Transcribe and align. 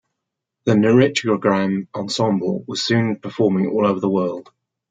The 0.65 0.73
Nrityagram 0.73 1.89
ensemble 1.93 2.63
was 2.67 2.83
soon 2.83 3.17
performing 3.17 3.67
all 3.69 3.85
over 3.85 3.99
the 3.99 4.09
world. 4.09 4.49